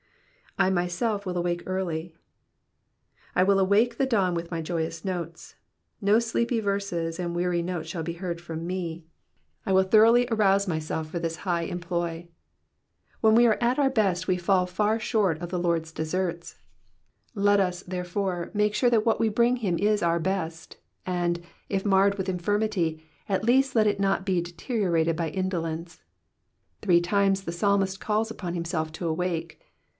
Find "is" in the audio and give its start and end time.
19.77-20.01